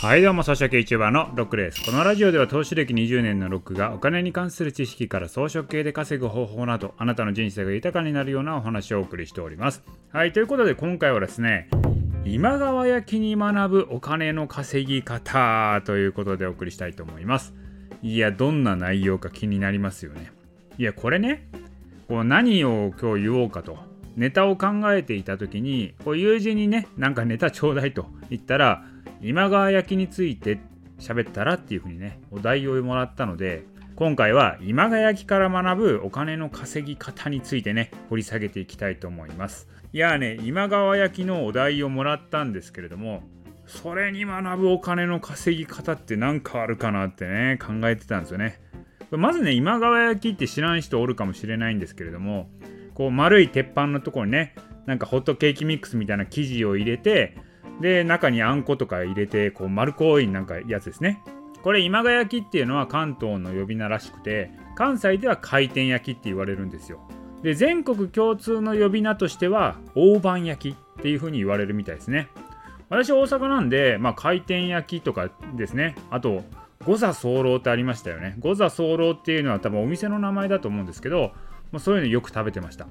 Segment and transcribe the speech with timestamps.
[0.00, 1.84] はいどうも、草食系 YouTuber のロックです。
[1.84, 9.82] このラジオでは投資歴20年のロックがお金に関する知識から装飾系で稼ぐ方法など、あなたの人生が豊かになるようなお話をお送りしております。
[10.12, 11.68] はい、ということで今回はですね、
[12.24, 17.52] 今川焼きに学ぶお金の稼ぎ方ということでお送りしたいと思います。
[18.00, 20.30] いや、どんな内容か気になりますよね。
[20.78, 21.48] いや、これね、
[22.06, 23.88] こう何を今日言おうかと。
[24.18, 28.82] ネタを考えていた時にこう友人にねなんかネタちょうだいと言ったら
[29.20, 30.58] 今川焼きについて
[30.98, 33.64] 喋ったらっていうふうにね、お題をもらったので、
[33.96, 39.68] 今回は今川焼きから学ぶお金の稼ぎ方についてね、掘り下げていきたいと思います。
[39.92, 43.22] いやね、今川焼きのお題をもらったんですけれども、
[43.66, 48.60] それに学ぶお金の稼ぎ方って何かあるかなってね、考えてたんですよね。
[49.10, 52.50] まずね、今川焼きって知らん人おるかもしれないんですけれども、
[52.94, 54.54] こう丸い鉄板のところにね、
[54.86, 57.36] なんかホットケーキミックスみたいな生地を入れて、
[57.80, 61.22] で中にあんことか入れてこう丸濃いなんかやつですね。
[61.62, 67.00] これ今川焼きっていうのは関東の呼び名らしくて関西では回転焼きって言われるんですよ。
[67.42, 72.28] で全国共通の呼び名としては大判焼きっていう風に言われるみたいですね。
[72.88, 75.94] 私大阪なんで、まあ、回転焼きとかですね。
[76.10, 76.42] あと
[76.86, 78.36] 五座候ってありましたよね。
[78.38, 81.32] 五座候っていうのは多分お店の名前だと思うんですけど、
[81.70, 82.86] まあ、そういうのよく食べてました。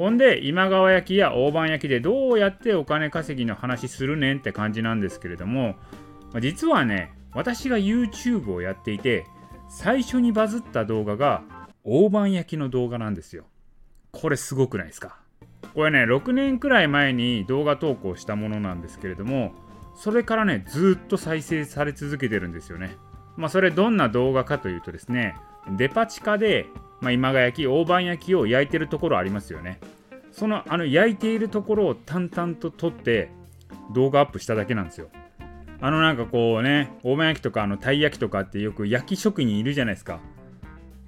[0.00, 5.74] ほんで今川焼きや大判焼きでどうやってお金稼ぎの話するねんって感じなんですけれども
[6.40, 9.26] 実はね私が YouTube をやっていて
[9.68, 11.42] 最初にバズった動画が
[11.84, 13.44] 大判焼きの動画なんですよ。
[14.10, 15.20] これすごくないですか？
[15.74, 19.52] これね6年くらい前に動画投稿したものなんですけれども
[19.96, 22.96] それからねずっと再生され続けてるんですよね。
[23.36, 25.36] まあそれどんな動画かというとですね
[25.76, 26.68] デパ地下で
[27.00, 29.80] まあ、今川焼き大判焼きを焼いてるところありますよね。
[30.32, 33.30] そのあの焼いているところを淡々と撮って
[33.92, 35.08] 動画アップしただけなんですよ。
[35.80, 40.20] あのなんかこうね大判焼きとかあのたい焼きとかってよく焼き職人いるじゃないですか。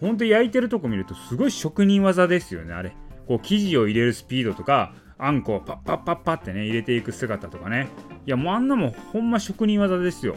[0.00, 2.96] ほんと焼いてるとこ見るとすごい職人技ですよねあれ。
[3.28, 7.88] こう生地を入れるスピードとかあんこをパッパッパッパってね入れていく姿とかね。
[8.26, 10.34] いやもうあんなもんほんま職人技ですよ。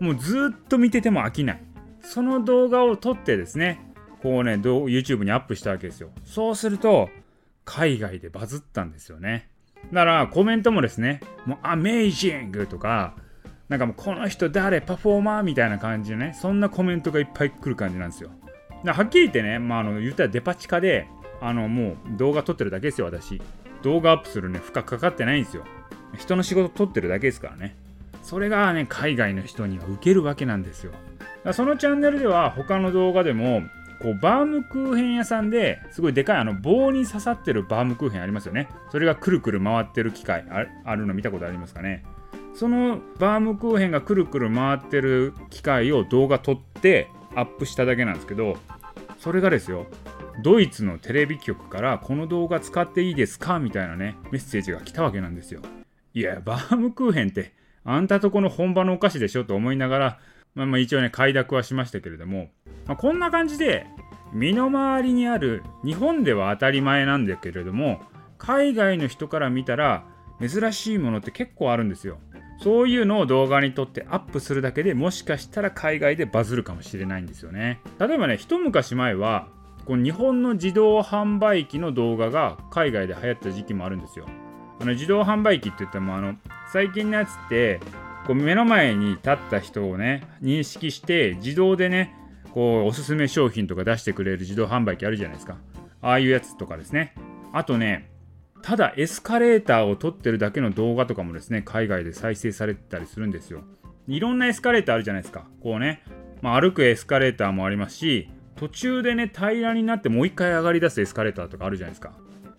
[0.00, 1.62] もうずっと見てても飽きない。
[2.00, 3.87] その動画を撮ってですね
[4.22, 6.10] こうね、YouTube にアップしたわけですよ。
[6.24, 7.08] そうすると、
[7.64, 9.48] 海外でバズったんですよね。
[9.92, 13.14] だからコメントもですね、もうアメイジングとか、
[13.68, 18.30] なんかもうこの人誰パフォーマーみたいな感じでね、そんなコメントがいっぱい来る感じなんですよ。
[18.84, 21.06] はっきり言ってね、まあ、あの言ったらデパ地下で、
[21.40, 23.40] あのもう動画撮ってるだけですよ、私。
[23.82, 25.64] 動画アップするね、負荷かかってないんですよ。
[26.16, 27.76] 人の仕事撮ってるだけですからね。
[28.22, 30.92] それがね、海外の人には受けるわけなんですよ。
[31.52, 33.62] そのチャンネルでは他の動画でも
[34.00, 38.68] こうバームクーヘン屋さんですごいでかいあの棒に刺さってるバームクーヘンありますよね。
[38.90, 40.44] それがくるくる回ってる機械。
[40.84, 42.04] あるの見たことありますかね。
[42.54, 48.56] そのバームクーヘンがくるくる回ってる機械を動画撮ってアップしただけなんですけど
[49.18, 49.86] それがですよ
[50.42, 55.62] ドイツのテレビ局からこの動画使っていいですかみたいなねメッセージが来たわけなんですよ。
[56.14, 57.52] いやバームクーヘンって
[57.84, 60.18] あんたとこの本場のお菓子でしょと思いながら
[60.58, 62.48] まあ、まあ一応ね快諾はしましたけれども、
[62.86, 63.86] まあ、こんな感じで
[64.32, 68.00] 身の回りにある日本では当たり前なんだけれども
[68.38, 70.04] 海外の人から見たら
[70.40, 72.18] 珍しいものって結構あるんですよ。
[72.60, 77.80] そういうのを動画に撮ってアップするだけでもしかしたら海外でバズるかもしれないんですよね。
[78.00, 79.46] 例えばね一昔前は
[79.86, 84.26] この日本の自動販売機の動画が海外で流行った時期もあるんですよ。
[84.80, 86.34] あの自動販売機って言ってもあの
[86.72, 87.80] 最近のやつって
[88.28, 92.14] こう目の前に立った人をね認識して自動でね
[92.52, 95.56] こうおすすめ商品とか出してくれる自動販売機あるじゃないですか。
[96.02, 97.14] ああいうやつとかですね。
[97.54, 98.10] あとね
[98.60, 103.62] ただエスカレーターを撮ってるだけの動画とかもですね海外で再生されてたりするんですよ。
[104.06, 105.46] いろんなエスカレーターあるじゃないですか。
[105.62, 106.02] こうね、
[106.42, 112.12] まあ、歩くエスカレーターもありますし途中でね平らになってもう一回上がり出すエスカレーターとかあるじゃないですか。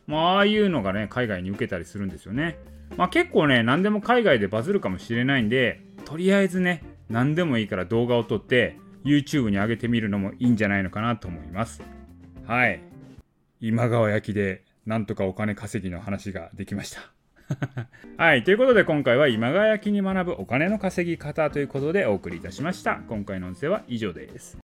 [0.09, 2.59] まあああいうのがね海外に受けたりするんですよね
[2.97, 11.81] まあ、結構ね、何でも海外でバズるかもしれないんで、とりあえずね、何でもいいから動画を撮って YouTube に上げてみるのもいいんじゃないのかなと思います。
[12.45, 12.81] はい。
[13.61, 17.11] 今川焼きでなんとかお金稼ぎの話ができました。
[18.17, 18.43] はい。
[18.43, 23.01] ということで今回は今川焼きに学ぶお金の稼ぎ方ということでお送りいたしました。
[23.07, 24.57] 今回の音声は以上です。